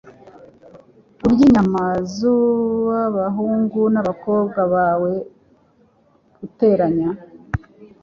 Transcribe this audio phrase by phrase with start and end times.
[1.25, 1.83] urye inyama
[2.15, 5.13] z'abahungu n'abakobwa bawe+